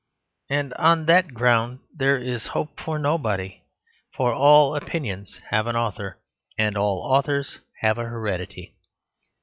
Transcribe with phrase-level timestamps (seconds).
[0.49, 3.61] And on that ground there is hope for nobody;
[4.15, 6.19] for all opinions have an author,
[6.57, 8.73] and all authors have a heredity.